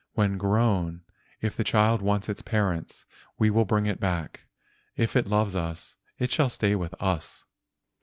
When 0.13 0.39
grown, 0.39 1.01
if 1.41 1.55
the 1.55 1.63
child 1.63 2.01
wants 2.01 2.27
its 2.27 2.41
parents, 2.41 3.05
we 3.37 3.51
will 3.51 3.65
bring 3.65 3.85
it 3.85 3.99
back. 3.99 4.47
If 4.97 5.15
it 5.15 5.27
loves 5.27 5.55
us 5.55 5.95
it 6.17 6.31
shall 6.31 6.49
stay 6.49 6.73
with 6.73 6.95
us." 6.99 7.45